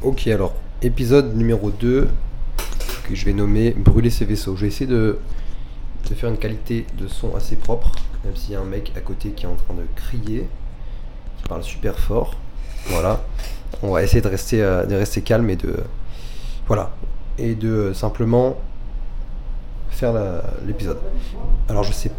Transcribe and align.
Ok, 0.00 0.28
alors, 0.28 0.54
épisode 0.80 1.34
numéro 1.36 1.72
2, 1.72 2.06
que 3.08 3.14
je 3.16 3.24
vais 3.24 3.32
nommer 3.32 3.72
Brûler 3.72 4.10
ses 4.10 4.24
vaisseaux. 4.24 4.54
Je 4.54 4.60
vais 4.60 4.68
essayer 4.68 4.86
de, 4.86 5.18
de 6.08 6.14
faire 6.14 6.30
une 6.30 6.36
qualité 6.36 6.86
de 6.96 7.08
son 7.08 7.34
assez 7.34 7.56
propre, 7.56 7.90
même 8.24 8.36
s'il 8.36 8.52
y 8.52 8.54
a 8.54 8.60
un 8.60 8.64
mec 8.64 8.92
à 8.96 9.00
côté 9.00 9.30
qui 9.30 9.44
est 9.44 9.48
en 9.48 9.56
train 9.56 9.74
de 9.74 9.82
crier, 9.96 10.46
qui 11.38 11.48
parle 11.48 11.64
super 11.64 11.98
fort. 11.98 12.36
Voilà. 12.86 13.24
On 13.82 13.90
va 13.90 14.04
essayer 14.04 14.20
de 14.20 14.28
rester, 14.28 14.62
euh, 14.62 14.86
de 14.86 14.94
rester 14.94 15.20
calme 15.22 15.50
et 15.50 15.56
de. 15.56 15.74
Voilà. 16.68 16.92
Et 17.36 17.56
de 17.56 17.68
euh, 17.68 17.92
simplement 17.92 18.56
faire 19.98 20.14
l'épisode. 20.66 20.98
Alors, 21.68 21.82
je 21.82 21.92
sais 21.92 22.10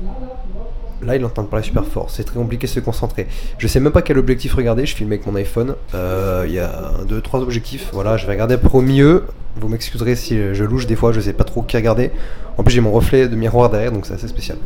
Là, 1.02 1.16
il 1.16 1.22
est 1.22 1.26
en 1.26 1.30
train 1.30 1.44
de 1.44 1.48
parler 1.48 1.66
super 1.66 1.86
fort. 1.86 2.10
C'est 2.10 2.26
très 2.26 2.36
compliqué 2.36 2.68
de 2.68 2.72
se 2.72 2.82
concentrer. 2.82 3.28
Je 3.58 3.68
sais 3.68 3.80
même 3.80 3.94
pas 3.94 4.02
quel 4.02 4.18
objectif 4.18 4.54
regarder. 4.54 4.86
Je 4.86 4.94
filme 4.94 5.12
avec 5.14 5.26
mon 5.26 5.36
iPhone. 5.36 5.76
Euh, 5.96 6.44
Il 6.46 6.54
y 6.54 6.60
a 6.60 6.90
un, 7.00 7.06
deux, 7.06 7.22
trois 7.22 7.40
objectifs. 7.40 7.90
Voilà, 7.94 8.18
je 8.18 8.26
vais 8.26 8.34
regarder 8.34 8.58
au 8.74 8.82
milieu. 8.82 9.24
Vous 9.56 9.70
m'excuserez 9.70 10.18
si 10.18 10.38
je 10.54 10.64
louche 10.66 10.88
des 10.88 10.98
fois. 10.98 11.14
Je 11.14 11.22
sais 11.22 11.32
pas 11.32 11.46
trop 11.46 11.62
qui 11.62 11.78
regarder. 11.78 12.12
En 12.58 12.64
plus, 12.64 12.74
j'ai 12.74 12.82
mon 12.82 12.92
reflet 12.92 13.30
de 13.30 13.36
miroir 13.38 13.70
derrière, 13.70 13.94
donc 13.94 14.06
c'est 14.06 14.14
assez 14.14 14.28
spécial. 14.28 14.58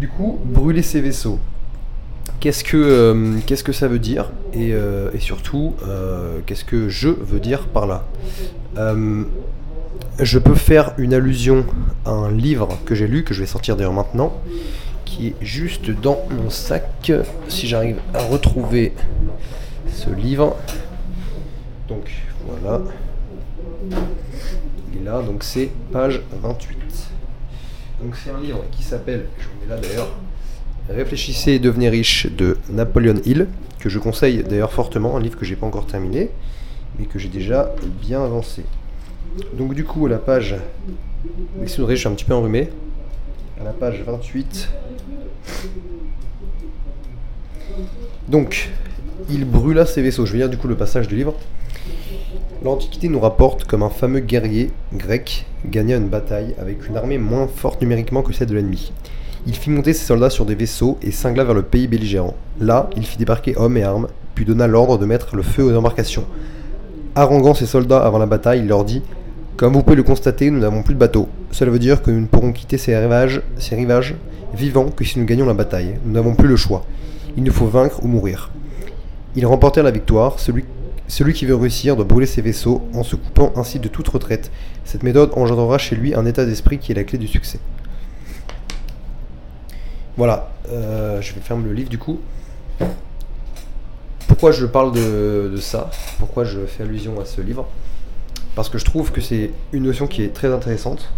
Du 0.00 0.08
coup, 0.08 0.40
brûler 0.44 0.82
ses 0.82 1.00
vaisseaux. 1.00 1.38
Qu'est-ce 2.40 2.62
que, 2.62 2.76
euh, 2.76 3.38
qu'est-ce 3.46 3.64
que 3.64 3.72
ça 3.72 3.88
veut 3.88 3.98
dire? 3.98 4.30
Et, 4.52 4.72
euh, 4.72 5.10
et 5.12 5.18
surtout, 5.18 5.74
euh, 5.86 6.38
qu'est-ce 6.46 6.64
que 6.64 6.88
je 6.88 7.08
veux 7.08 7.40
dire 7.40 7.66
par 7.66 7.86
là? 7.86 8.04
Euh, 8.76 9.24
Je 10.18 10.38
peux 10.38 10.54
faire 10.54 10.94
une 10.98 11.14
allusion 11.14 11.64
à 12.04 12.10
un 12.10 12.30
livre 12.30 12.78
que 12.84 12.94
j'ai 12.94 13.06
lu, 13.06 13.24
que 13.24 13.34
je 13.34 13.40
vais 13.40 13.46
sortir 13.46 13.76
d'ailleurs 13.76 13.92
maintenant, 13.92 14.32
qui 15.04 15.28
est 15.28 15.34
juste 15.40 15.90
dans 15.90 16.18
mon 16.30 16.50
sac. 16.50 17.12
Si 17.48 17.66
j'arrive 17.66 17.98
à 18.14 18.22
retrouver 18.24 18.92
ce 19.92 20.10
livre. 20.10 20.56
Donc 21.88 22.10
voilà. 22.46 22.82
Il 24.92 25.00
est 25.00 25.04
là, 25.04 25.22
donc 25.22 25.44
c'est 25.44 25.70
page 25.92 26.20
28. 26.42 26.76
Donc 28.02 28.14
c'est 28.16 28.30
un 28.30 28.40
livre 28.40 28.64
qui 28.70 28.82
s'appelle, 28.82 29.26
je 29.38 29.44
vous 29.44 29.60
mets 29.60 29.74
là 29.74 29.80
d'ailleurs, 29.80 30.08
Réfléchissez 30.88 31.52
et 31.52 31.58
devenez 31.58 31.90
riche 31.90 32.26
de 32.26 32.56
Napoleon 32.70 33.16
Hill, 33.26 33.46
que 33.78 33.90
je 33.90 33.98
conseille 33.98 34.42
d'ailleurs 34.42 34.72
fortement, 34.72 35.18
un 35.18 35.20
livre 35.20 35.36
que 35.36 35.44
j'ai 35.44 35.54
pas 35.54 35.66
encore 35.66 35.86
terminé, 35.86 36.30
mais 36.98 37.04
que 37.04 37.18
j'ai 37.18 37.28
déjà 37.28 37.74
bien 38.00 38.24
avancé. 38.24 38.64
Donc 39.56 39.74
du 39.74 39.84
coup 39.84 40.06
à 40.06 40.08
la 40.08 40.18
page, 40.18 40.56
excusez-moi, 41.62 41.94
je 41.94 42.00
suis 42.00 42.08
un 42.08 42.12
petit 42.12 42.24
peu 42.24 42.34
enrhumé, 42.34 42.70
à 43.60 43.64
la 43.64 43.72
page 43.72 44.02
28. 44.06 44.68
Donc, 48.28 48.70
il 49.30 49.44
brûla 49.44 49.86
ses 49.86 50.02
vaisseaux. 50.02 50.26
Je 50.26 50.32
vais 50.32 50.38
lire 50.38 50.48
du 50.48 50.58
coup 50.58 50.68
le 50.68 50.76
passage 50.76 51.08
du 51.08 51.16
livre. 51.16 51.34
L'Antiquité 52.62 53.08
nous 53.08 53.20
rapporte 53.20 53.64
comme 53.64 53.82
un 53.82 53.88
fameux 53.88 54.20
guerrier 54.20 54.70
grec 54.92 55.46
gagna 55.64 55.96
une 55.96 56.08
bataille 56.08 56.54
avec 56.58 56.86
une 56.88 56.96
armée 56.96 57.18
moins 57.18 57.46
forte 57.46 57.80
numériquement 57.80 58.22
que 58.22 58.32
celle 58.32 58.48
de 58.48 58.54
l'ennemi. 58.54 58.92
Il 59.46 59.54
fit 59.54 59.70
monter 59.70 59.92
ses 59.92 60.04
soldats 60.04 60.30
sur 60.30 60.44
des 60.44 60.56
vaisseaux 60.56 60.98
et 61.00 61.12
cingla 61.12 61.44
vers 61.44 61.54
le 61.54 61.62
pays 61.62 61.86
belligérant. 61.86 62.34
Là, 62.60 62.90
il 62.96 63.06
fit 63.06 63.16
débarquer 63.16 63.56
hommes 63.56 63.76
et 63.76 63.84
armes, 63.84 64.08
puis 64.34 64.44
donna 64.44 64.66
l'ordre 64.66 64.98
de 64.98 65.06
mettre 65.06 65.36
le 65.36 65.42
feu 65.42 65.62
aux 65.62 65.76
embarcations. 65.76 66.26
Haranguant 67.14 67.54
ses 67.54 67.66
soldats 67.66 68.04
avant 68.04 68.18
la 68.18 68.26
bataille, 68.26 68.60
il 68.60 68.68
leur 68.68 68.84
dit 68.84 69.02
Comme 69.56 69.72
vous 69.72 69.82
pouvez 69.82 69.96
le 69.96 70.02
constater, 70.02 70.50
nous 70.50 70.60
n'avons 70.60 70.82
plus 70.82 70.94
de 70.94 70.98
bateaux. 70.98 71.28
Cela 71.50 71.70
veut 71.70 71.78
dire 71.78 72.02
que 72.02 72.10
nous 72.10 72.20
ne 72.20 72.26
pourrons 72.26 72.52
quitter 72.52 72.78
ces 72.78 72.96
rivages, 72.96 73.42
ces 73.56 73.74
rivages 73.74 74.14
vivants 74.54 74.90
que 74.90 75.04
si 75.04 75.18
nous 75.18 75.26
gagnons 75.26 75.46
la 75.46 75.54
bataille. 75.54 75.96
Nous 76.04 76.12
n'avons 76.12 76.34
plus 76.34 76.48
le 76.48 76.56
choix. 76.56 76.84
Il 77.36 77.44
nous 77.44 77.52
faut 77.52 77.66
vaincre 77.66 78.02
ou 78.02 78.08
mourir. 78.08 78.50
Ils 79.36 79.46
remportèrent 79.46 79.84
la 79.84 79.90
victoire. 79.90 80.38
Celui, 80.38 80.64
celui 81.06 81.32
qui 81.32 81.46
veut 81.46 81.54
réussir 81.54 81.96
doit 81.96 82.04
brûler 82.04 82.26
ses 82.26 82.42
vaisseaux 82.42 82.82
en 82.94 83.02
se 83.02 83.16
coupant 83.16 83.52
ainsi 83.56 83.78
de 83.78 83.88
toute 83.88 84.08
retraite. 84.08 84.50
Cette 84.84 85.02
méthode 85.02 85.30
engendrera 85.34 85.78
chez 85.78 85.96
lui 85.96 86.14
un 86.14 86.26
état 86.26 86.44
d'esprit 86.44 86.78
qui 86.78 86.92
est 86.92 86.94
la 86.94 87.04
clé 87.04 87.18
du 87.18 87.28
succès. 87.28 87.58
Voilà, 90.16 90.50
euh, 90.70 91.20
je 91.20 91.32
vais 91.34 91.40
fermer 91.40 91.64
le 91.64 91.72
livre 91.72 91.88
du 91.88 91.98
coup. 91.98 92.18
Pourquoi 94.38 94.52
je 94.52 94.66
parle 94.66 94.92
de, 94.92 95.56
ça 95.56 95.90
Pourquoi 96.20 96.44
je 96.44 96.60
fais 96.60 96.84
allusion 96.84 97.20
à 97.20 97.24
ce 97.24 97.40
livre 97.40 97.66
Parce 98.54 98.68
que 98.68 98.78
je 98.78 98.84
trouve 98.84 99.10
que 99.10 99.20
c'est 99.20 99.50
une 99.72 99.82
notion 99.82 100.06
qui 100.06 100.22
est 100.22 100.32
très 100.32 100.52
intéressante. 100.54 101.10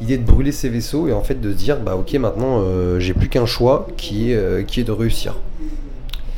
L'idée 0.00 0.16
de 0.16 0.22
brûler 0.22 0.52
ses 0.52 0.68
vaisseaux 0.68 1.08
et 1.08 1.12
en 1.12 1.22
fait 1.24 1.40
de 1.40 1.52
dire 1.52 1.80
bah 1.80 1.96
ok 1.96 2.14
maintenant 2.14 2.60
euh, 2.62 3.00
j'ai 3.00 3.14
plus 3.14 3.28
qu'un 3.28 3.46
choix 3.46 3.88
qui 3.96 4.30
est, 4.30 4.36
euh, 4.36 4.62
de 4.62 4.92
réussir. 4.92 5.34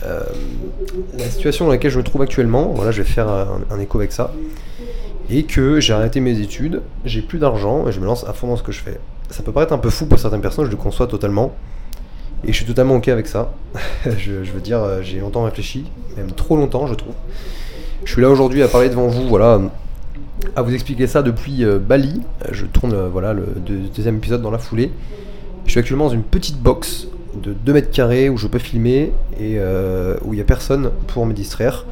Euh, 0.07 0.21
la 1.19 1.29
situation 1.29 1.67
dans 1.67 1.73
laquelle 1.73 1.91
je 1.91 1.99
me 1.99 2.05
trouve 2.05 2.23
actuellement, 2.23 2.73
voilà 2.75 2.91
je 2.91 3.03
vais 3.03 3.09
faire 3.09 3.29
un, 3.29 3.61
un 3.71 3.79
écho 3.81 3.99
avec 3.99 4.13
ça, 4.13 4.33
et 5.29 5.43
que 5.43 5.79
j'ai 5.79 5.93
arrêté 5.93 6.21
mes 6.21 6.41
études, 6.41 6.81
j'ai 7.05 7.21
plus 7.21 7.39
d'argent 7.39 7.87
et 7.87 7.93
je 7.93 8.01
me 8.01 8.07
lance 8.07 8.25
à 8.25 8.33
fond 8.33 8.47
dans 8.47 8.57
ce 8.57 8.63
que 8.63 8.73
je 8.73 8.81
fais. 8.81 8.99
Ça 9.29 9.43
peut 9.43 9.53
paraître 9.53 9.75
un 9.75 9.79
peu 9.79 9.91
fou 9.91 10.07
pour 10.07 10.19
certaines 10.19 10.41
personnes, 10.41 10.65
je 10.65 10.71
le 10.71 10.79
conçois 10.79 11.07
totalement. 11.07 11.55
Et 12.45 12.53
je 12.53 12.57
suis 12.57 12.65
totalement 12.65 12.97
ok 12.97 13.09
avec 13.09 13.27
ça. 13.27 13.53
je, 14.05 14.33
veux 14.33 14.61
dire, 14.61 14.83
euh, 14.83 15.03
j'ai 15.03 15.21
longtemps 15.21 15.45
réfléchi, 15.45 15.85
même 16.17 16.33
trop 16.33 16.57
longtemps, 16.57 16.87
je 16.87 16.95
trouve. 16.95 17.15
Je 18.05 18.13
suis 18.13 18.23
là 18.23 18.31
aujourd'hui 18.31 18.63
à 18.63 18.69
parler 18.69 18.89
devant 18.89 19.09
vous, 19.09 19.29
voilà, 19.29 19.61
à 20.57 20.63
vous 20.63 20.73
expliquer 20.73 21.07
ça 21.07 21.23
depuis 21.23 21.65
euh, 21.65 21.79
Bali. 21.79 22.23
Je 22.51 22.65
tourne 22.65 22.95
euh, 22.95 23.09
voilà 23.09 23.35
le 23.35 23.47
deux- 23.57 23.89
deuxième 23.95 24.17
épisode 24.17 24.41
dans 24.41 24.51
la 24.51 24.59
foulée. 24.59 24.91
Je 25.67 25.73
suis 25.73 25.81
actuellement 25.81 26.07
dans 26.07 26.15
une 26.15 26.23
petite 26.23 26.59
box 26.59 27.09
de 27.35 27.53
2 27.53 27.73
mètres 27.75 27.91
carrés 27.91 28.29
où 28.31 28.39
je 28.39 28.47
peux 28.49 28.59
filmer 28.59 29.13
et 29.39 29.59
où 30.25 30.33
il 30.33 30.37
n'y 30.37 30.41
a 30.41 30.45
personne 30.45 30.91
pour 31.07 31.27
me 31.27 31.33
distraire. 31.33 31.85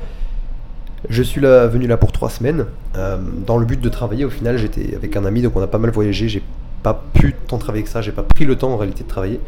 Je 1.08 1.22
suis 1.22 1.40
là, 1.40 1.68
venu 1.68 1.86
là 1.86 1.96
pour 1.96 2.10
3 2.10 2.28
semaines 2.28 2.64
dans 3.46 3.56
le 3.56 3.64
but 3.64 3.80
de 3.80 3.88
travailler. 3.88 4.24
Au 4.24 4.30
final, 4.30 4.58
j'étais 4.58 4.96
avec 4.96 5.16
un 5.16 5.24
ami 5.24 5.42
donc 5.42 5.54
on 5.54 5.60
a 5.60 5.68
pas 5.68 5.78
mal 5.78 5.92
voyagé. 5.92 6.28
J'ai 6.28 6.42
pas 6.82 7.04
pu 7.12 7.36
tant 7.46 7.58
travailler 7.58 7.84
que 7.84 7.90
ça, 7.90 8.00
j'ai 8.02 8.10
pas 8.10 8.24
pris 8.24 8.46
le 8.46 8.56
temps 8.56 8.72
en 8.72 8.76
réalité 8.78 9.04
de 9.04 9.08
travailler. 9.08 9.38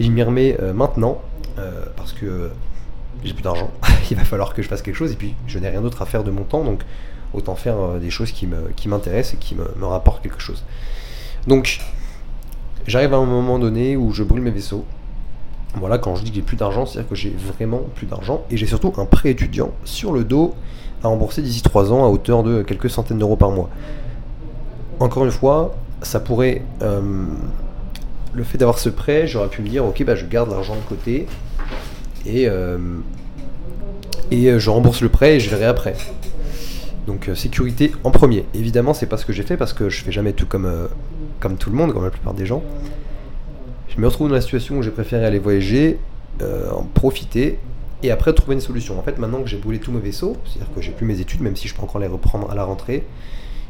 Je 0.00 0.10
m'y 0.10 0.22
remets 0.22 0.56
euh, 0.60 0.72
maintenant 0.72 1.20
euh, 1.58 1.84
parce 1.96 2.12
que 2.12 2.26
euh, 2.26 2.48
j'ai 3.24 3.34
plus 3.34 3.42
d'argent. 3.42 3.70
Il 4.10 4.16
va 4.16 4.24
falloir 4.24 4.54
que 4.54 4.62
je 4.62 4.68
fasse 4.68 4.82
quelque 4.82 4.96
chose 4.96 5.12
et 5.12 5.16
puis 5.16 5.34
je 5.46 5.58
n'ai 5.58 5.68
rien 5.68 5.80
d'autre 5.80 6.02
à 6.02 6.06
faire 6.06 6.24
de 6.24 6.30
mon 6.30 6.44
temps 6.44 6.64
donc 6.64 6.82
autant 7.34 7.54
faire 7.54 7.98
des 7.98 8.10
choses 8.10 8.30
qui 8.30 8.46
m'intéressent 8.88 9.34
et 9.34 9.36
qui 9.38 9.54
me, 9.54 9.86
rapportent 9.86 10.22
quelque 10.22 10.40
chose. 10.40 10.64
Donc 11.46 11.80
j'arrive 12.86 13.14
à 13.14 13.16
un 13.16 13.24
moment 13.24 13.58
donné 13.58 13.96
où 13.96 14.12
je 14.12 14.22
brûle 14.22 14.42
mes 14.42 14.50
vaisseaux. 14.50 14.84
Voilà, 15.76 15.96
quand 15.96 16.14
je 16.14 16.24
dis 16.24 16.28
que 16.28 16.36
j'ai 16.36 16.42
plus 16.42 16.58
d'argent, 16.58 16.84
c'est-à-dire 16.84 17.08
que 17.08 17.14
j'ai 17.14 17.30
vraiment 17.30 17.80
plus 17.94 18.06
d'argent 18.06 18.44
et 18.50 18.58
j'ai 18.58 18.66
surtout 18.66 18.92
un 18.98 19.06
prêt 19.06 19.30
étudiant 19.30 19.70
sur 19.84 20.12
le 20.12 20.24
dos 20.24 20.54
à 21.02 21.08
rembourser 21.08 21.40
d'ici 21.40 21.62
3 21.62 21.90
ans 21.90 22.04
à 22.04 22.08
hauteur 22.08 22.42
de 22.42 22.62
quelques 22.62 22.90
centaines 22.90 23.18
d'euros 23.18 23.36
par 23.36 23.50
mois. 23.50 23.70
Encore 25.00 25.24
une 25.24 25.30
fois, 25.30 25.74
ça 26.02 26.20
pourrait. 26.20 26.62
Le 28.34 28.44
fait 28.44 28.58
d'avoir 28.58 28.78
ce 28.78 28.88
prêt, 28.88 29.26
j'aurais 29.26 29.48
pu 29.48 29.62
me 29.62 29.68
dire, 29.68 29.84
ok, 29.84 30.04
bah, 30.04 30.14
je 30.14 30.24
garde 30.26 30.50
l'argent 30.50 30.74
de 30.74 30.80
côté 30.80 31.26
et, 32.26 32.48
euh, 32.48 32.78
euh, 34.32 34.58
je 34.58 34.70
rembourse 34.70 35.02
le 35.02 35.08
prêt 35.08 35.36
et 35.36 35.40
je 35.40 35.50
verrai 35.50 35.66
après. 35.66 35.94
Donc 37.06 37.28
euh, 37.28 37.34
sécurité 37.34 37.92
en 38.04 38.10
premier. 38.10 38.46
Évidemment, 38.54 38.94
c'est 38.94 39.06
pas 39.06 39.16
ce 39.16 39.26
que 39.26 39.32
j'ai 39.32 39.42
fait 39.42 39.56
parce 39.56 39.72
que 39.72 39.88
je 39.88 40.02
fais 40.02 40.12
jamais 40.12 40.32
tout 40.32 40.46
comme, 40.46 40.88
tout 41.58 41.70
le 41.70 41.76
monde, 41.76 41.92
comme 41.92 42.04
la 42.04 42.10
plupart 42.10 42.34
des 42.34 42.46
gens. 42.46 42.62
Je 43.88 44.00
me 44.00 44.06
retrouve 44.06 44.28
dans 44.28 44.34
la 44.34 44.40
situation 44.40 44.78
où 44.78 44.82
j'ai 44.82 44.90
préféré 44.90 45.26
aller 45.26 45.38
voyager, 45.38 45.98
en 46.40 46.82
profiter 46.82 47.58
et 48.02 48.10
après 48.10 48.32
trouver 48.32 48.54
une 48.54 48.60
solution. 48.60 48.98
En 48.98 49.02
fait, 49.02 49.18
maintenant 49.18 49.42
que 49.42 49.48
j'ai 49.48 49.58
brûlé 49.58 49.78
tous 49.78 49.92
mes 49.92 50.00
vaisseaux, 50.00 50.36
c'est-à-dire 50.44 50.74
que 50.74 50.80
j'ai 50.80 50.92
plus 50.92 51.04
mes 51.04 51.20
études, 51.20 51.40
même 51.42 51.56
si 51.56 51.68
je 51.68 51.74
peux 51.74 51.82
encore 51.82 52.00
les 52.00 52.06
reprendre 52.06 52.50
à 52.50 52.54
la 52.54 52.64
rentrée, 52.64 53.04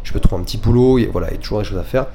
je 0.05 0.12
peux 0.12 0.21
trouver 0.21 0.41
un 0.41 0.44
petit 0.44 0.59
boulot, 0.59 0.99
et 0.99 1.06
voilà, 1.06 1.29
il 1.31 1.34
y 1.34 1.37
a 1.37 1.41
toujours 1.41 1.59
des 1.59 1.65
choses 1.65 1.79
à 1.79 1.83
faire. 1.83 2.06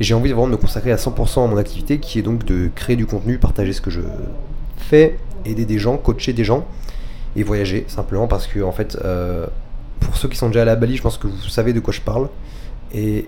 J'ai 0.00 0.14
envie 0.14 0.30
de 0.30 0.34
me 0.34 0.56
consacrer 0.56 0.90
à 0.92 0.96
100% 0.96 1.44
à 1.44 1.46
mon 1.46 1.56
activité 1.56 1.98
qui 1.98 2.18
est 2.18 2.22
donc 2.22 2.44
de 2.44 2.68
créer 2.74 2.96
du 2.96 3.06
contenu, 3.06 3.38
partager 3.38 3.72
ce 3.72 3.80
que 3.80 3.90
je 3.90 4.00
fais, 4.76 5.18
aider 5.44 5.64
des 5.64 5.78
gens, 5.78 5.96
coacher 5.96 6.32
des 6.32 6.44
gens 6.44 6.66
et 7.36 7.42
voyager 7.42 7.84
simplement 7.88 8.26
parce 8.26 8.46
que 8.46 8.60
en 8.60 8.72
fait 8.72 8.96
euh, 9.04 9.46
pour 10.00 10.16
ceux 10.16 10.28
qui 10.28 10.36
sont 10.36 10.48
déjà 10.48 10.62
allés 10.62 10.70
à 10.72 10.76
Bali, 10.76 10.96
je 10.96 11.02
pense 11.02 11.18
que 11.18 11.26
vous 11.26 11.48
savez 11.48 11.72
de 11.72 11.80
quoi 11.80 11.92
je 11.92 12.00
parle. 12.00 12.28
Et 12.92 13.26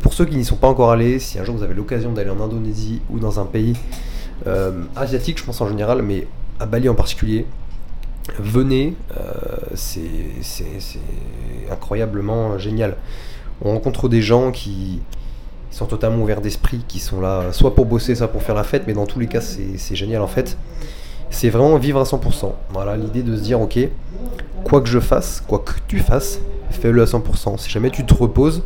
pour 0.00 0.14
ceux 0.14 0.24
qui 0.24 0.36
n'y 0.36 0.44
sont 0.44 0.56
pas 0.56 0.68
encore 0.68 0.90
allés, 0.90 1.18
si 1.18 1.38
un 1.38 1.44
jour 1.44 1.56
vous 1.56 1.62
avez 1.62 1.74
l'occasion 1.74 2.12
d'aller 2.12 2.30
en 2.30 2.40
Indonésie 2.40 3.02
ou 3.10 3.18
dans 3.18 3.40
un 3.40 3.44
pays 3.44 3.76
euh, 4.46 4.84
asiatique, 4.96 5.38
je 5.38 5.44
pense 5.44 5.60
en 5.60 5.68
général, 5.68 6.02
mais 6.02 6.26
à 6.58 6.66
Bali 6.66 6.88
en 6.88 6.94
particulier, 6.94 7.46
venez, 8.38 8.94
euh, 9.18 9.24
c'est 9.74 10.00
incroyablement 11.70 12.58
génial. 12.58 12.96
On 13.64 13.72
rencontre 13.72 14.08
des 14.08 14.22
gens 14.22 14.50
qui 14.50 15.00
sont 15.70 15.86
totalement 15.86 16.22
ouverts 16.22 16.40
d'esprit, 16.40 16.84
qui 16.86 16.98
sont 16.98 17.20
là 17.20 17.52
soit 17.52 17.74
pour 17.74 17.86
bosser, 17.86 18.14
soit 18.14 18.28
pour 18.28 18.42
faire 18.42 18.54
la 18.54 18.64
fête, 18.64 18.84
mais 18.86 18.92
dans 18.92 19.06
tous 19.06 19.20
les 19.20 19.26
cas, 19.26 19.40
c'est 19.40 19.96
génial 19.96 20.22
en 20.22 20.26
fait. 20.26 20.56
C'est 21.30 21.48
vraiment 21.48 21.76
vivre 21.78 21.98
à 22.00 22.04
100%. 22.04 22.52
Voilà, 22.70 22.96
l'idée 22.96 23.22
de 23.22 23.36
se 23.36 23.42
dire, 23.42 23.60
ok, 23.60 23.78
quoi 24.64 24.80
que 24.80 24.88
je 24.88 25.00
fasse, 25.00 25.42
quoi 25.46 25.60
que 25.60 25.72
tu 25.88 25.98
fasses, 25.98 26.40
fais-le 26.70 27.00
à 27.00 27.06
100%. 27.06 27.56
Si 27.58 27.70
jamais 27.70 27.90
tu 27.90 28.04
te 28.04 28.12
reposes, 28.12 28.62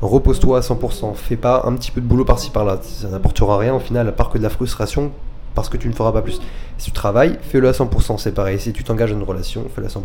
repose-toi 0.00 0.58
à 0.58 0.60
100%. 0.60 1.14
Fais 1.14 1.36
pas 1.36 1.62
un 1.64 1.74
petit 1.74 1.92
peu 1.92 2.00
de 2.00 2.06
boulot 2.06 2.24
par-ci 2.24 2.50
par-là. 2.50 2.80
Ça 2.82 3.08
n'apportera 3.08 3.58
rien 3.58 3.74
au 3.74 3.80
final, 3.80 4.08
à 4.08 4.12
part 4.12 4.30
que 4.30 4.38
de 4.38 4.42
la 4.42 4.50
frustration 4.50 5.12
parce 5.54 5.68
que 5.68 5.76
tu 5.76 5.88
ne 5.88 5.94
feras 5.94 6.12
pas 6.12 6.22
plus. 6.22 6.40
Si 6.76 6.86
tu 6.86 6.92
travailles, 6.92 7.38
fais-le 7.40 7.68
à 7.68 7.72
100%, 7.72 8.18
c'est 8.18 8.32
pareil. 8.32 8.60
Si 8.60 8.72
tu 8.72 8.84
t'engages 8.84 9.10
dans 9.12 9.18
une 9.18 9.24
relation, 9.24 9.64
fais-le 9.74 9.86
à 9.86 9.90
100%. 9.90 10.00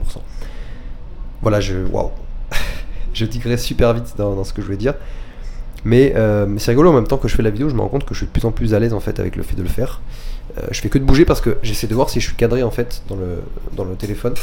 Voilà, 1.41 1.59
je. 1.59 1.85
Waouh 1.91 2.11
Je 3.21 3.27
digresse 3.27 3.63
super 3.63 3.93
vite 3.93 4.15
dans, 4.17 4.43
ce 4.43 4.51
que 4.51 4.63
je 4.63 4.67
vais 4.67 4.77
dire. 4.77 4.95
Mais 5.85 6.13
euh, 6.15 6.47
c'est 6.57 6.71
rigolo 6.71 6.89
en 6.89 6.93
même 6.93 7.05
temps 7.05 7.17
que 7.17 7.27
je 7.27 7.35
fais 7.35 7.43
la 7.43 7.51
vidéo, 7.51 7.69
je 7.69 7.75
me 7.75 7.81
rends 7.81 7.87
compte 7.87 8.03
que 8.03 8.15
je 8.15 8.19
suis 8.19 8.25
de 8.25 8.31
plus 8.31 8.45
en 8.45 8.51
plus 8.51 8.73
à 8.73 8.79
l'aise 8.79 8.93
en 8.93 8.99
fait 8.99 9.19
avec 9.19 9.35
le 9.35 9.43
fait 9.43 9.55
de 9.55 9.61
le 9.61 9.69
faire. 9.69 10.01
Euh, 10.57 10.61
je 10.71 10.81
fais 10.81 10.89
que 10.89 10.97
de 10.97 11.03
bouger 11.03 11.23
parce 11.23 11.39
que 11.39 11.57
j'essaie 11.61 11.85
de 11.85 11.93
voir 11.93 12.09
si 12.09 12.19
je 12.19 12.25
suis 12.25 12.35
cadré 12.35 12.63
en 12.63 12.71
fait 12.71 13.03
dans 13.09 13.15
le, 13.15 13.43
dans 13.75 13.83
le 13.83 13.93
téléphone. 13.93 14.33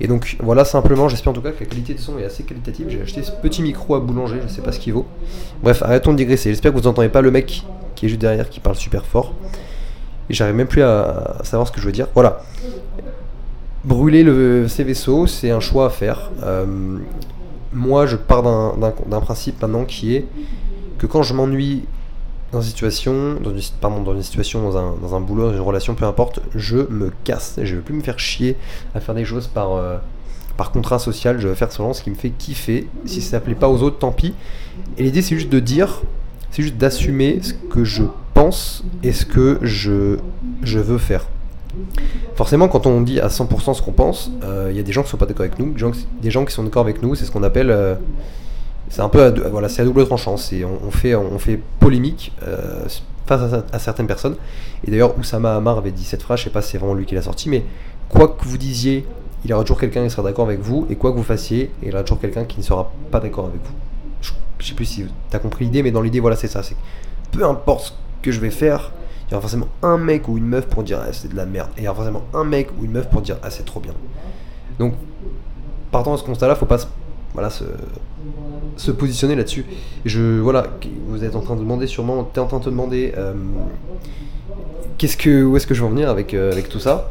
Et 0.00 0.08
donc 0.08 0.36
voilà 0.40 0.64
simplement, 0.64 1.08
j'espère 1.08 1.30
en 1.30 1.34
tout 1.34 1.42
cas 1.42 1.52
que 1.52 1.60
la 1.60 1.66
qualité 1.66 1.94
de 1.94 2.00
son 2.00 2.18
est 2.18 2.24
assez 2.24 2.42
qualitative. 2.42 2.88
J'ai 2.90 3.02
acheté 3.02 3.22
ce 3.22 3.30
petit 3.30 3.62
micro 3.62 3.94
à 3.94 4.00
boulanger, 4.00 4.40
je 4.42 4.52
sais 4.52 4.62
pas 4.62 4.72
ce 4.72 4.80
qu'il 4.80 4.94
vaut. 4.94 5.06
Bref, 5.62 5.80
arrêtons 5.82 6.12
de 6.12 6.16
digresser. 6.16 6.50
J'espère 6.50 6.72
que 6.72 6.78
vous 6.78 6.88
entendez 6.88 7.08
pas 7.08 7.20
le 7.20 7.30
mec 7.30 7.64
qui 7.94 8.06
est 8.06 8.08
juste 8.08 8.20
derrière 8.20 8.48
qui 8.48 8.58
parle 8.58 8.76
super 8.76 9.04
fort. 9.04 9.32
Et 10.28 10.34
j'arrive 10.34 10.56
même 10.56 10.66
plus 10.66 10.82
à, 10.82 11.38
savoir 11.44 11.68
ce 11.68 11.72
que 11.72 11.80
je 11.80 11.86
veux 11.86 11.92
dire. 11.92 12.08
Voilà. 12.14 12.42
Brûler 13.84 14.24
le, 14.24 14.66
ces 14.68 14.82
vaisseaux, 14.84 15.26
c'est 15.28 15.50
un 15.50 15.60
choix 15.60 15.86
à 15.86 15.90
faire. 15.90 16.30
Euh, 16.42 16.98
moi, 17.72 18.06
je 18.06 18.16
pars 18.16 18.42
d'un 18.42 19.20
principe 19.20 19.60
maintenant 19.60 19.84
qui 19.84 20.14
est 20.14 20.26
que 20.98 21.06
quand 21.06 21.22
je 21.22 21.34
m'ennuie 21.34 21.84
dans 22.52 22.60
une 22.60 22.68
situation, 22.68 23.34
dans 23.34 23.50
une, 23.50 24.04
dans 24.04 24.14
une 24.14 24.22
situation, 24.22 24.62
dans 24.62 24.76
un, 24.78 24.94
dans 25.00 25.14
un, 25.14 25.20
boulot, 25.20 25.48
dans 25.48 25.54
une 25.54 25.60
relation, 25.60 25.94
peu 25.94 26.06
importe, 26.06 26.40
je 26.54 26.78
me 26.90 27.12
casse. 27.24 27.58
Je 27.62 27.76
veux 27.76 27.82
plus 27.82 27.94
me 27.94 28.02
faire 28.02 28.18
chier 28.18 28.56
à 28.94 29.00
faire 29.00 29.14
des 29.14 29.24
choses 29.24 29.46
par, 29.46 29.72
euh, 29.72 29.98
par 30.56 30.70
contrat 30.70 30.98
social. 30.98 31.38
Je 31.40 31.48
veux 31.48 31.54
faire 31.54 31.70
seulement 31.70 31.92
ce 31.92 32.02
qui 32.02 32.10
me 32.10 32.14
fait 32.14 32.30
kiffer. 32.30 32.88
Si 33.04 33.20
ça 33.20 33.38
ne 33.38 33.44
plaît 33.44 33.54
pas 33.54 33.68
aux 33.68 33.82
autres, 33.82 33.98
tant 33.98 34.12
pis. 34.12 34.34
Et 34.96 35.02
l'idée, 35.02 35.20
c'est 35.20 35.34
juste 35.34 35.50
de 35.50 35.60
dire, 35.60 36.02
c'est 36.50 36.62
juste 36.62 36.76
d'assumer 36.76 37.40
ce 37.42 37.52
que 37.52 37.84
je 37.84 38.04
pense 38.32 38.82
et 39.02 39.12
ce 39.12 39.26
que 39.26 39.58
je, 39.62 40.16
je 40.62 40.78
veux 40.78 40.98
faire. 40.98 41.26
Forcément, 42.34 42.68
quand 42.68 42.86
on 42.86 43.00
dit 43.00 43.20
à 43.20 43.28
100% 43.28 43.74
ce 43.74 43.82
qu'on 43.82 43.92
pense, 43.92 44.30
il 44.42 44.48
euh, 44.48 44.72
y 44.72 44.78
a 44.78 44.82
des 44.82 44.92
gens 44.92 45.02
qui 45.02 45.10
sont 45.10 45.16
pas 45.16 45.26
d'accord 45.26 45.44
avec 45.44 45.58
nous, 45.58 45.74
des 46.22 46.30
gens, 46.30 46.44
qui 46.44 46.52
sont 46.52 46.62
d'accord 46.62 46.82
avec 46.82 47.02
nous, 47.02 47.14
c'est 47.14 47.24
ce 47.24 47.30
qu'on 47.30 47.42
appelle 47.42 47.70
euh, 47.70 47.94
c'est 48.90 49.02
un 49.02 49.08
peu 49.08 49.22
à, 49.22 49.30
voilà, 49.30 49.68
double 49.68 50.06
tranchant. 50.06 50.36
C'est 50.36 50.64
on, 50.64 50.90
fait 50.90 51.14
on 51.14 51.38
fait 51.38 51.60
polémique 51.80 52.32
euh, 52.46 52.86
face 53.26 53.54
à, 53.72 53.78
certaines 53.78 54.06
personnes. 54.06 54.36
Et 54.86 54.90
d'ailleurs, 54.90 55.18
Oussama 55.18 55.56
Hamar 55.56 55.78
avait 55.78 55.90
dit 55.90 56.04
cette 56.04 56.22
phrase. 56.22 56.40
Je 56.40 56.44
sais 56.44 56.50
pas 56.50 56.62
si 56.62 56.72
c'est 56.72 56.78
vraiment 56.78 56.94
lui 56.94 57.06
qui 57.06 57.14
l'a 57.14 57.22
sorti, 57.22 57.48
mais 57.48 57.64
quoi 58.08 58.28
que 58.28 58.44
vous 58.44 58.58
disiez, 58.58 59.06
il 59.44 59.50
y 59.50 59.52
aura 59.52 59.62
toujours 59.62 59.80
quelqu'un 59.80 60.04
qui 60.04 60.10
sera 60.10 60.22
d'accord 60.22 60.46
avec 60.46 60.60
vous, 60.60 60.86
et 60.90 60.96
quoi 60.96 61.12
que 61.12 61.16
vous 61.16 61.22
fassiez, 61.22 61.70
il 61.82 61.88
y 61.88 61.92
aura 61.92 62.02
toujours 62.02 62.20
quelqu'un 62.20 62.44
qui 62.44 62.58
ne 62.58 62.64
sera 62.64 62.90
pas 63.10 63.20
d'accord 63.20 63.46
avec 63.46 63.60
vous. 63.62 63.74
Je, 64.20 64.32
ne 64.32 64.64
sais 64.64 64.74
plus 64.74 64.86
si 64.86 65.04
tu 65.30 65.36
as 65.36 65.38
compris 65.38 65.66
l'idée, 65.66 65.82
mais 65.82 65.90
dans 65.90 66.02
l'idée, 66.02 66.20
voilà, 66.20 66.36
c'est 66.36 66.48
ça. 66.48 66.62
C'est 66.62 66.76
peu 67.30 67.44
importe 67.44 67.86
ce 67.86 67.92
que 68.22 68.32
je 68.32 68.40
vais 68.40 68.50
faire, 68.50 68.92
il 69.28 69.32
y 69.32 69.34
aura 69.34 69.42
forcément 69.42 69.68
un 69.82 69.98
mec 69.98 70.26
ou 70.28 70.38
une 70.38 70.46
meuf 70.46 70.66
pour 70.66 70.82
dire 70.82 71.00
ah, 71.02 71.12
c'est 71.12 71.28
de 71.28 71.36
la 71.36 71.46
merde, 71.46 71.68
et 71.76 71.82
il 71.82 71.84
y 71.84 71.88
aura 71.88 71.96
forcément 71.96 72.24
un 72.32 72.44
mec 72.44 72.68
ou 72.78 72.84
une 72.84 72.92
meuf 72.92 73.08
pour 73.08 73.20
dire 73.20 73.36
ah 73.42 73.50
c'est 73.50 73.64
trop 73.64 73.80
bien. 73.80 73.92
Donc, 74.78 74.94
partant 75.90 76.14
de 76.14 76.18
ce 76.18 76.24
constat-là, 76.24 76.54
faut 76.54 76.66
pas 76.66 76.78
voilà, 77.34 77.50
se, 77.50 77.64
se 78.76 78.90
positionner 78.90 79.34
là-dessus. 79.36 79.66
Je, 80.04 80.40
voilà, 80.40 80.66
vous 81.08 81.24
êtes 81.24 81.36
en 81.36 81.40
train 81.40 81.54
de 81.54 81.60
demander 81.60 81.86
sûrement, 81.86 82.28
tu 82.32 82.40
es 82.40 82.42
en 82.42 82.46
train 82.46 82.58
de 82.58 82.64
te 82.64 82.70
demander 82.70 83.12
euh, 83.16 83.34
qu'est-ce 84.96 85.16
que, 85.16 85.44
où 85.44 85.56
est-ce 85.56 85.66
que 85.66 85.74
je 85.74 85.80
vais 85.80 85.86
en 85.86 85.90
venir 85.90 86.08
avec, 86.08 86.32
euh, 86.32 86.50
avec 86.52 86.68
tout 86.68 86.80
ça? 86.80 87.10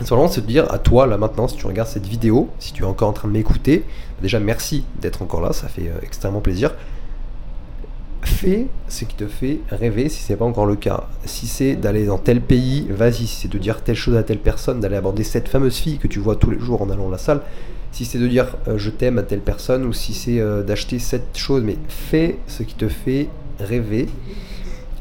C'est 0.00 0.08
vraiment 0.08 0.28
se 0.28 0.40
dire 0.40 0.70
à 0.72 0.78
toi 0.78 1.06
là 1.06 1.16
maintenant, 1.16 1.46
si 1.46 1.56
tu 1.56 1.66
regardes 1.66 1.88
cette 1.88 2.06
vidéo, 2.06 2.48
si 2.58 2.72
tu 2.72 2.82
es 2.82 2.86
encore 2.86 3.08
en 3.08 3.12
train 3.12 3.28
de 3.28 3.32
m'écouter, 3.32 3.84
déjà 4.20 4.40
merci 4.40 4.84
d'être 5.00 5.22
encore 5.22 5.40
là, 5.40 5.52
ça 5.52 5.68
fait 5.68 5.88
euh, 5.88 6.00
extrêmement 6.02 6.40
plaisir. 6.40 6.74
Fais 8.24 8.68
ce 8.88 9.04
qui 9.04 9.14
te 9.14 9.26
fait 9.26 9.60
rêver 9.70 10.08
si 10.08 10.22
c'est 10.22 10.36
pas 10.36 10.44
encore 10.44 10.66
le 10.66 10.76
cas. 10.76 11.08
Si 11.26 11.46
c'est 11.46 11.76
d'aller 11.76 12.06
dans 12.06 12.18
tel 12.18 12.40
pays, 12.40 12.86
vas-y. 12.90 13.26
Si 13.26 13.42
c'est 13.42 13.48
de 13.48 13.58
dire 13.58 13.82
telle 13.82 13.96
chose 13.96 14.16
à 14.16 14.22
telle 14.22 14.38
personne, 14.38 14.80
d'aller 14.80 14.96
aborder 14.96 15.24
cette 15.24 15.48
fameuse 15.48 15.76
fille 15.76 15.98
que 15.98 16.08
tu 16.08 16.18
vois 16.18 16.36
tous 16.36 16.50
les 16.50 16.58
jours 16.58 16.80
en 16.80 16.90
allant 16.90 17.08
à 17.08 17.12
la 17.12 17.18
salle, 17.18 17.42
si 17.92 18.04
c'est 18.04 18.18
de 18.18 18.26
dire 18.26 18.56
euh, 18.66 18.78
je 18.78 18.90
t'aime 18.90 19.18
à 19.18 19.22
telle 19.22 19.40
personne 19.40 19.84
ou 19.84 19.92
si 19.92 20.14
c'est 20.14 20.40
euh, 20.40 20.62
d'acheter 20.62 20.98
cette 20.98 21.36
chose, 21.36 21.62
mais 21.62 21.76
fais 21.88 22.38
ce 22.46 22.62
qui 22.62 22.74
te 22.74 22.88
fait 22.88 23.28
rêver. 23.60 24.08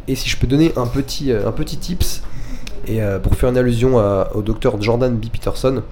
Et 0.07 0.15
si 0.15 0.29
je 0.29 0.37
peux 0.37 0.47
donner 0.47 0.73
un 0.75 0.85
petit, 0.85 1.31
euh, 1.31 1.47
un 1.47 1.53
petit 1.53 1.77
tips, 1.77 2.21
et 2.85 2.99
pour 3.23 3.35
faire 3.35 3.47
une 3.47 3.57
allusion 3.57 3.95
au 4.33 4.41
docteur 4.41 4.81
Jordan 4.81 5.15
B. 5.15 5.27
Peterson, 5.31 5.83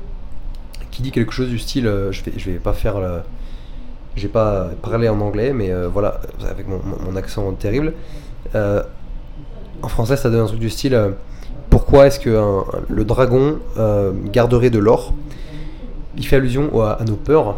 qui 0.91 1.01
dit 1.01 1.11
quelque 1.11 1.31
chose 1.31 1.47
du 1.47 1.57
style, 1.57 1.85
je 2.11 2.21
vais, 2.21 2.33
je 2.35 2.51
vais 2.51 2.57
pas 2.57 2.73
faire 2.73 2.99
j'ai 4.15 4.27
pas 4.27 4.69
parlé 4.81 5.07
en 5.09 5.19
anglais, 5.21 5.53
mais 5.53 5.71
voilà, 5.93 6.21
avec 6.49 6.65
mon, 6.67 7.15
accent 7.15 7.51
terrible. 7.53 7.93
en 8.53 9.87
français, 9.87 10.17
ça 10.17 10.29
donne 10.29 10.41
un 10.41 10.47
truc 10.47 10.59
du 10.59 10.69
style 10.69 10.99
Pourquoi 11.69 12.07
est-ce 12.07 12.19
que 12.19 12.63
le 12.89 13.05
dragon 13.05 13.59
garderait 14.31 14.69
de 14.69 14.79
l'or? 14.79 15.13
Il 16.17 16.25
fait 16.25 16.35
allusion 16.35 16.81
à, 16.81 16.99
nos 17.07 17.15
peurs 17.15 17.57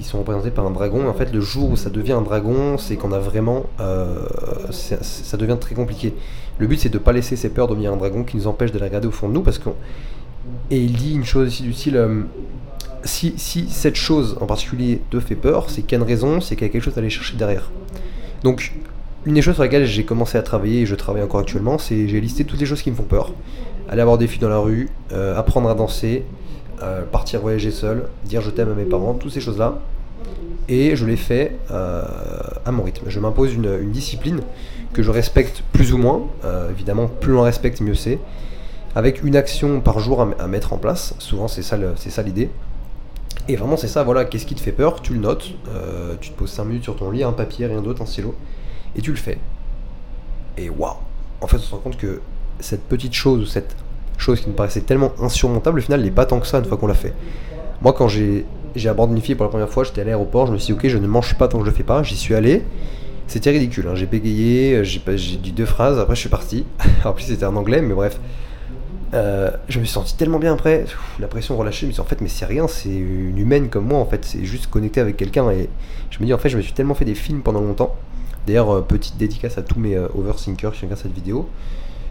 qui 0.00 0.04
sont 0.04 0.18
représentées 0.18 0.50
par 0.50 0.66
un 0.66 0.70
dragon. 0.70 1.08
en 1.08 1.14
fait, 1.14 1.32
le 1.32 1.40
jour 1.40 1.70
où 1.70 1.76
ça 1.76 1.90
devient 1.90 2.12
un 2.12 2.22
dragon, 2.22 2.78
c'est 2.78 2.96
qu'on 2.96 3.12
a 3.12 3.18
vraiment. 3.18 3.64
Euh, 3.80 4.26
ça 4.70 5.36
devient 5.36 5.56
très 5.60 5.74
compliqué. 5.74 6.14
Le 6.58 6.66
but, 6.66 6.78
c'est 6.78 6.88
de 6.88 6.98
pas 6.98 7.12
laisser 7.12 7.36
ces 7.36 7.50
peurs 7.50 7.68
devenir 7.68 7.92
un 7.92 7.96
dragon 7.96 8.24
qui 8.24 8.36
nous 8.36 8.46
empêche 8.46 8.72
de 8.72 8.78
les 8.78 8.84
regarder 8.84 9.08
au 9.08 9.10
fond 9.10 9.28
de 9.28 9.34
nous. 9.34 9.42
Parce 9.42 9.58
que, 9.58 9.70
et 10.70 10.78
il 10.78 10.92
dit 10.92 11.14
une 11.14 11.24
chose 11.24 11.52
ici 11.52 11.62
du 11.62 11.72
style 11.72 11.96
euh, 11.96 12.22
si, 13.04 13.34
si, 13.36 13.68
cette 13.68 13.96
chose 13.96 14.36
en 14.40 14.46
particulier 14.46 15.00
te 15.10 15.20
fait 15.20 15.34
peur, 15.34 15.70
c'est 15.70 15.82
qu'il 15.82 15.92
y 15.92 15.94
a 16.00 16.04
une 16.04 16.08
raison, 16.08 16.40
c'est 16.40 16.56
qu'il 16.56 16.66
y 16.66 16.70
a 16.70 16.72
quelque 16.72 16.82
chose 16.82 16.96
à 16.96 17.00
aller 17.00 17.10
chercher 17.10 17.36
derrière. 17.36 17.70
Donc, 18.42 18.72
une 19.26 19.34
des 19.34 19.42
choses 19.42 19.54
sur 19.54 19.62
lesquelles 19.62 19.86
j'ai 19.86 20.04
commencé 20.04 20.38
à 20.38 20.42
travailler 20.42 20.82
et 20.82 20.86
je 20.86 20.94
travaille 20.94 21.22
encore 21.22 21.40
actuellement, 21.40 21.78
c'est 21.78 22.08
j'ai 22.08 22.20
listé 22.20 22.44
toutes 22.44 22.60
les 22.60 22.66
choses 22.66 22.82
qui 22.82 22.90
me 22.90 22.96
font 22.96 23.02
peur. 23.02 23.32
Aller 23.88 24.00
avoir 24.00 24.18
des 24.18 24.26
filles 24.26 24.40
dans 24.40 24.48
la 24.48 24.58
rue, 24.58 24.88
euh, 25.12 25.36
apprendre 25.36 25.68
à 25.68 25.74
danser, 25.74 26.24
euh, 26.82 27.02
partir 27.02 27.40
voyager 27.40 27.70
seul, 27.70 28.08
dire 28.24 28.40
je 28.40 28.50
t'aime 28.50 28.70
à 28.70 28.74
mes 28.74 28.84
parents, 28.84 29.14
toutes 29.14 29.32
ces 29.32 29.40
choses-là. 29.40 29.78
Et 30.68 30.94
je 30.94 31.04
les 31.04 31.16
fais 31.16 31.56
euh, 31.70 32.02
à 32.64 32.70
mon 32.70 32.82
rythme. 32.82 33.06
Je 33.08 33.18
m'impose 33.18 33.54
une, 33.54 33.90
discipline 33.90 34.40
que 34.92 35.02
je 35.02 35.10
respecte 35.10 35.62
plus 35.72 35.92
ou 35.92 35.98
moins. 35.98 36.22
Évidemment, 36.70 37.08
plus 37.08 37.34
on 37.36 37.42
respecte, 37.42 37.80
mieux 37.80 37.94
c'est. 37.94 38.18
Avec 38.94 39.22
une 39.22 39.36
action 39.36 39.80
par 39.80 39.98
jour 39.98 40.22
à, 40.38 40.46
mettre 40.46 40.72
en 40.72 40.78
place. 40.78 41.14
Souvent, 41.18 41.48
c'est 41.48 41.62
ça 41.62 42.22
l'idée. 42.22 42.50
Et 43.48 43.56
vraiment, 43.56 43.76
c'est 43.76 43.88
ça, 43.88 44.02
voilà, 44.02 44.24
qu'est-ce 44.24 44.46
qui 44.46 44.54
te 44.54 44.60
fait 44.60 44.72
peur? 44.72 45.02
Tu 45.02 45.14
le 45.14 45.20
notes, 45.20 45.52
tu 46.20 46.30
te 46.30 46.36
poses 46.36 46.50
5 46.50 46.64
minutes 46.64 46.84
sur 46.84 46.96
ton 46.96 47.10
lit, 47.10 47.22
un 47.24 47.32
papier, 47.32 47.66
rien 47.66 47.82
d'autre, 47.82 48.02
un 48.02 48.06
stylo, 48.06 48.34
et 48.96 49.00
tu 49.00 49.10
le 49.10 49.16
fais. 49.16 49.38
Et 50.56 50.68
waouh 50.68 50.94
En 51.40 51.46
fait, 51.46 51.56
on 51.56 51.60
se 51.60 51.70
rend 51.74 51.78
compte 51.78 51.96
que 51.96 52.20
cette 52.60 52.82
petite 52.82 53.14
chose, 53.14 53.40
ou 53.40 53.46
cette 53.46 53.74
chose 54.18 54.40
qui 54.40 54.48
me 54.48 54.54
paraissait 54.54 54.82
tellement 54.82 55.12
insurmontable, 55.20 55.78
au 55.78 55.82
final, 55.82 56.02
n'est 56.02 56.10
pas 56.10 56.26
tant 56.26 56.38
que 56.40 56.46
ça 56.46 56.58
une 56.58 56.64
fois 56.64 56.76
qu'on 56.76 56.86
l'a 56.86 56.94
fait. 56.94 57.14
Moi, 57.82 57.92
quand 57.92 58.08
j'ai 58.08 58.44
abordé 58.86 59.14
une 59.14 59.22
fille 59.22 59.34
pour 59.34 59.44
la 59.44 59.50
première 59.50 59.70
fois, 59.70 59.84
j'étais 59.84 60.02
à 60.02 60.04
l'aéroport, 60.04 60.46
je 60.46 60.52
me 60.52 60.58
suis 60.58 60.74
dit, 60.74 60.78
ok, 60.78 60.88
je 60.88 60.98
ne 60.98 61.06
mange 61.06 61.36
pas 61.36 61.48
tant 61.48 61.58
que 61.58 61.64
je 61.64 61.70
le 61.70 61.76
fais 61.76 61.82
pas, 61.82 62.02
j'y 62.02 62.16
suis 62.16 62.34
allé. 62.34 62.62
C'était 63.26 63.50
ridicule, 63.50 63.86
hein. 63.88 63.94
j'ai 63.94 64.06
bégayé, 64.06 64.84
j'ai 64.84 65.00
dit 65.36 65.52
deux 65.52 65.64
phrases, 65.64 65.98
après 65.98 66.16
je 66.16 66.20
suis 66.20 66.28
parti. 66.28 66.66
en 67.04 67.12
plus, 67.12 67.24
c'était 67.24 67.46
en 67.46 67.56
anglais, 67.56 67.80
mais 67.80 67.94
bref. 67.94 68.20
Euh, 69.12 69.50
je 69.68 69.80
me 69.80 69.84
suis 69.84 69.92
senti 69.92 70.16
tellement 70.16 70.38
bien 70.38 70.54
après, 70.54 70.84
la 71.18 71.26
pression 71.26 71.56
relâchée, 71.56 71.90
je 71.90 72.00
en 72.00 72.04
fait, 72.04 72.20
mais 72.20 72.28
c'est 72.28 72.44
rien, 72.44 72.68
c'est 72.68 72.88
une 72.88 73.38
humaine 73.38 73.68
comme 73.68 73.86
moi, 73.86 73.98
en 73.98 74.06
fait, 74.06 74.24
c'est 74.24 74.44
juste 74.44 74.68
connecter 74.68 75.00
avec 75.00 75.16
quelqu'un. 75.16 75.50
Et 75.50 75.68
je 76.10 76.18
me 76.20 76.26
dis, 76.26 76.34
en 76.34 76.38
fait, 76.38 76.48
je 76.48 76.56
me 76.56 76.62
suis 76.62 76.72
tellement 76.72 76.94
fait 76.94 77.04
des 77.04 77.14
films 77.14 77.42
pendant 77.42 77.60
longtemps. 77.60 77.96
D'ailleurs, 78.46 78.70
euh, 78.70 78.80
petite 78.82 79.16
dédicace 79.16 79.58
à 79.58 79.62
tous 79.62 79.78
mes 79.78 79.96
euh, 79.96 80.08
overthinkers 80.14 80.72
qui 80.72 80.82
regardent 80.82 81.00
cette 81.00 81.14
vidéo 81.14 81.48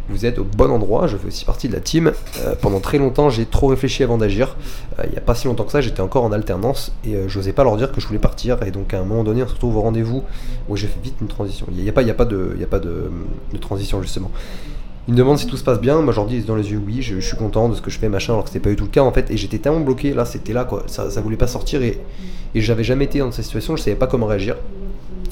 vous 0.09 0.25
êtes 0.25 0.39
au 0.39 0.43
bon 0.43 0.71
endroit, 0.71 1.05
je 1.05 1.17
fais 1.17 1.27
aussi 1.27 1.45
partie 1.45 1.67
de 1.67 1.73
la 1.73 1.79
team. 1.79 2.11
Euh, 2.39 2.55
pendant 2.59 2.79
très 2.79 2.97
longtemps, 2.97 3.29
j'ai 3.29 3.45
trop 3.45 3.67
réfléchi 3.67 4.03
avant 4.03 4.17
d'agir. 4.17 4.55
Il 5.03 5.11
n'y 5.11 5.17
a 5.17 5.21
pas 5.21 5.35
si 5.35 5.47
longtemps 5.47 5.65
que 5.65 5.71
ça, 5.71 5.81
j'étais 5.81 6.01
encore 6.01 6.23
en 6.23 6.31
alternance 6.31 6.91
et 7.05 7.15
je 7.27 7.37
n'osais 7.37 7.53
pas 7.53 7.63
leur 7.63 7.77
dire 7.77 7.91
que 7.91 8.01
je 8.01 8.07
voulais 8.07 8.19
partir. 8.19 8.61
Et 8.63 8.71
donc 8.71 8.93
à 8.93 8.99
un 8.99 9.03
moment 9.03 9.23
donné, 9.23 9.43
on 9.43 9.47
se 9.47 9.53
retrouve 9.53 9.77
au 9.77 9.81
rendez-vous 9.81 10.23
où 10.67 10.75
j'ai 10.75 10.87
fait 10.87 10.99
vite 11.01 11.15
une 11.21 11.27
transition. 11.27 11.67
Il 11.71 11.83
n'y 11.83 11.89
a, 11.89 11.93
pas, 11.93 12.01
y 12.01 12.09
a 12.09 12.15
pas, 12.15 12.25
de, 12.25 12.55
y 12.59 12.63
a 12.63 12.67
pas 12.67 12.79
de, 12.79 13.11
transition 13.61 14.01
justement. 14.01 14.31
Ils 15.09 15.13
me 15.13 15.17
demandent 15.17 15.39
si 15.39 15.47
tout 15.47 15.57
se 15.57 15.63
passe 15.63 15.81
bien, 15.81 15.99
moi 16.03 16.13
je 16.13 16.19
leur 16.19 16.27
dis 16.27 16.41
dans 16.41 16.55
les 16.55 16.69
yeux 16.69 16.79
oui, 16.85 17.01
je, 17.01 17.19
suis 17.19 17.35
content 17.35 17.67
de 17.67 17.73
ce 17.73 17.81
que 17.81 17.89
je 17.89 17.97
fais, 17.97 18.09
machin, 18.09 18.33
alors 18.33 18.43
que 18.43 18.51
c'était 18.51 18.59
pas 18.59 18.69
du 18.69 18.75
tout 18.75 18.83
le 18.83 18.91
cas 18.91 19.01
en 19.01 19.11
fait. 19.11 19.31
Et 19.31 19.37
j'étais 19.37 19.57
tellement 19.57 19.79
bloqué, 19.79 20.13
là 20.13 20.23
c'était 20.23 20.53
là 20.53 20.65
quoi, 20.65 20.83
ça, 20.85 21.09
ça 21.09 21.19
voulait 21.19 21.35
pas 21.35 21.47
sortir 21.47 21.81
et, 21.81 21.99
et 22.53 22.61
j'avais 22.61 22.83
jamais 22.83 23.05
été 23.05 23.17
dans 23.17 23.31
cette 23.31 23.45
situation, 23.45 23.75
je 23.75 23.81
savais 23.81 23.95
pas 23.95 24.05
comment 24.05 24.27
réagir. 24.27 24.55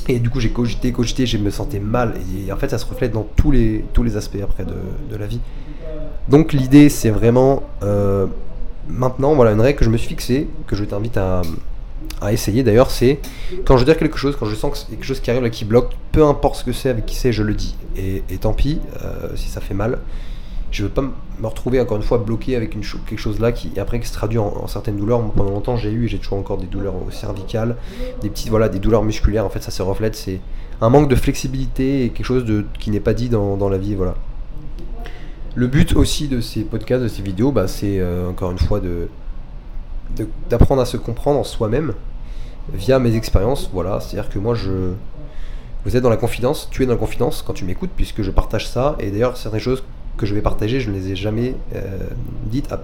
Et 0.08 0.18
du 0.18 0.32
coup, 0.32 0.40
j'ai 0.40 0.50
cogité, 0.50 0.92
cogité, 0.92 1.28
je 1.28 1.38
me 1.38 1.52
sentais 1.52 1.80
mal. 1.80 2.16
Et 2.48 2.52
en 2.52 2.58
fait, 2.58 2.70
ça 2.70 2.80
se 2.80 2.88
reflète 2.88 3.12
dans 3.12 3.28
tous 3.36 3.52
les, 3.52 3.86
tous 3.94 4.02
les 4.02 4.18
aspects 4.18 4.40
après 4.42 4.66
de, 4.66 5.16
la 5.16 5.28
vie. 5.28 5.42
Donc, 6.28 6.54
l'idée, 6.54 6.90
c'est 6.90 7.12
vraiment 7.12 7.62
euh, 7.84 8.26
maintenant, 8.88 9.36
voilà, 9.36 9.52
une 9.52 9.62
règle 9.62 9.78
que 9.78 9.86
je 9.86 9.92
me 9.92 9.98
suis 9.98 10.08
fixée, 10.08 10.48
que 10.66 10.76
je 10.76 10.86
t'invite 10.86 11.18
à, 11.18 11.44
à 12.22 12.34
essayer 12.34 12.63
d'ailleurs, 12.63 12.92
c'est 12.92 13.20
quand 13.66 13.77
je 13.77 13.82
veux 13.82 13.86
dire 13.86 13.98
quelque 13.98 14.18
chose, 14.18 14.36
quand 14.39 14.46
je 14.46 14.56
sens 14.56 14.86
que 14.86 14.92
quelque 14.92 15.06
chose 15.06 15.20
qui 15.20 15.30
arrive 15.30 15.44
là 15.44 15.50
qui 15.50 15.66
bloque, 15.66 15.92
peu 16.12 16.25
importe 16.25 16.56
ce 16.56 16.63
que 16.63 16.72
c'est, 16.72 16.89
avec 16.89 17.06
qui 17.06 17.16
c'est, 17.16 17.32
je 17.32 17.44
le 17.44 17.54
dis. 17.54 17.75
Et, 17.96 18.22
tant 18.39 18.54
pis 18.54 18.80
euh, 19.04 19.30
si 19.36 19.50
ça 19.50 19.60
fait 19.60 19.74
mal 19.74 20.00
je 20.72 20.84
veux 20.84 20.89
pas 20.89 21.01
me 21.01 21.48
retrouver 21.48 21.80
encore 21.80 21.98
une 21.98 22.04
fois 22.04 22.18
bloqué 22.18 22.56
avec 22.56 22.75
une 22.75 22.82
quelque 22.82 23.20
chose 23.20 23.39
là 23.39 23.51
qui 23.51 23.72
après 23.80 24.00
qui 24.00 24.08
se 24.08 24.13
traduit 24.13 24.38
en, 24.38 24.68
certaines 24.68 24.98
douleurs. 24.98 25.22
pendant 25.32 25.51
longtemps, 25.51 25.77
j'ai 25.77 25.92
eu 25.92 26.06
et 26.06 26.08
j'ai 26.08 26.18
toujours 26.18 26.38
encore 26.38 26.58
des 26.58 26.66
douleurs 26.66 26.94
cervicales, 27.12 27.75
des 28.22 28.30
petites 28.30 28.50
voilà, 28.50 28.70
des 28.70 28.80
douleurs 28.80 29.04
musculaires. 29.04 29.46
En 29.46 29.50
fait, 29.50 29.62
ça 29.62 29.72
se 29.72 29.82
reflète. 29.82 30.16
C'est 30.16 30.39
un 30.82 30.89
manque 30.89 31.10
de 31.10 31.16
flexibilité 31.16 32.06
et 32.06 32.10
quelque 32.10 32.25
chose 32.25 32.46
de, 32.46 32.66
qui 32.80 32.92
n'est 32.92 33.00
pas 33.00 33.13
dit 33.13 33.30
dans, 33.30 33.70
la 33.70 33.77
vie. 33.77 33.96
Voilà. 33.96 34.16
Le 35.56 35.68
but 35.68 35.96
aussi 35.96 36.27
de 36.27 36.42
ces 36.42 36.62
podcasts, 36.62 37.04
de 37.04 37.08
ces 37.08 37.22
vidéos, 37.22 37.51
bah, 37.51 37.68
c'est 37.68 38.00
euh, 38.00 38.30
encore 38.30 38.51
une 38.51 38.60
fois 38.60 38.80
de 38.80 39.08
d'apprendre 40.50 40.82
à 40.82 40.86
se 40.86 40.98
comprendre 40.98 41.40
en 41.40 41.44
soi-même 41.44 41.94
via 42.74 43.00
mes 43.00 43.16
expériences. 43.16 43.70
Voilà, 43.74 44.00
c'est-à-dire 44.00 44.30
que 44.30 44.40
moi, 44.40 44.56
je, 44.56 44.94
vous 45.86 45.96
êtes 45.96 46.04
dans 46.04 46.10
la 46.10 46.18
confidence, 46.18 46.68
tu 46.72 46.84
es 46.84 46.86
dans 46.86 46.94
la 46.94 47.00
confidence 47.00 47.42
quand 47.42 47.54
tu 47.54 47.66
m'écoutes, 47.66 47.92
puisque 47.96 48.22
je 48.22 48.32
partage 48.32 48.68
ça. 48.68 48.96
Et 49.00 49.12
d'ailleurs, 49.12 49.38
certaines 49.38 49.60
choses 49.60 49.84
que 50.18 50.26
je 50.26 50.36
vais 50.36 50.42
partager, 50.42 50.80
je 50.80 50.90
ne 50.90 50.96
les 50.96 51.12
ai 51.12 51.16
jamais 51.16 51.56
euh, 51.76 51.82
dites, 52.46 52.72
à, 52.72 52.84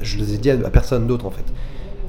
je 0.00 0.18
les 0.18 0.34
ai 0.34 0.38
dit 0.38 0.50
à, 0.50 0.56
personne 0.70 1.06
d'autre 1.06 1.26
en 1.26 1.30
fait. 1.30 1.44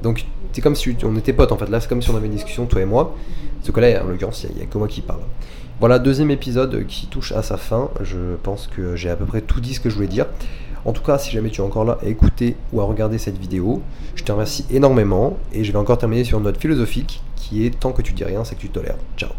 Donc, 0.05 0.23
c'est 0.51 0.61
comme 0.61 0.75
si 0.75 0.95
on 1.03 1.15
était 1.17 1.33
potes 1.33 1.51
en 1.51 1.57
fait. 1.57 1.67
Là, 1.67 1.81
c'est 1.81 1.89
comme 1.89 2.01
si 2.03 2.11
on 2.11 2.15
avait 2.15 2.27
une 2.27 2.33
discussion, 2.33 2.67
toi 2.67 2.79
et 2.79 2.85
moi. 2.85 3.15
Ce 3.63 3.71
que 3.71 3.79
là, 3.79 4.03
en 4.03 4.07
l'occurrence, 4.07 4.45
il 4.47 4.55
n'y 4.55 4.61
a, 4.61 4.67
que 4.67 4.77
moi 4.77 4.87
qui 4.87 5.01
parle. 5.01 5.21
Voilà, 5.79 5.97
deuxième 5.97 6.29
épisode 6.29 6.85
qui 6.85 7.07
touche 7.07 7.31
à 7.31 7.41
sa 7.41 7.57
fin. 7.57 7.89
Je 8.01 8.35
pense 8.43 8.67
que 8.67 8.95
j'ai 8.95 9.09
à 9.09 9.15
peu 9.15 9.25
près 9.25 9.41
tout 9.41 9.59
dit 9.59 9.73
ce 9.73 9.79
que 9.79 9.89
je 9.89 9.95
voulais 9.95 10.07
dire. 10.07 10.27
En 10.85 10.93
tout 10.93 11.01
cas, 11.01 11.17
si 11.17 11.31
jamais 11.31 11.49
tu 11.49 11.61
es 11.61 11.63
encore 11.63 11.85
là 11.85 11.97
à 12.03 12.05
écouter 12.05 12.55
ou 12.71 12.81
à 12.81 12.83
regarder 12.83 13.17
cette 13.17 13.39
vidéo, 13.39 13.81
je 14.13 14.23
te 14.23 14.31
remercie 14.31 14.67
énormément 14.69 15.39
et 15.51 15.63
je 15.63 15.71
vais 15.71 15.79
encore 15.79 15.97
terminer 15.97 16.23
sur 16.23 16.37
une 16.37 16.43
note 16.43 16.57
philosophique 16.57 17.23
qui 17.35 17.65
est 17.65 17.79
tant 17.79 17.91
que 17.91 18.03
tu 18.03 18.13
dis 18.13 18.23
rien, 18.23 18.43
c'est 18.43 18.53
que 18.53 18.61
tu 18.61 18.69
tolères. 18.69 18.97
Ciao 19.17 19.31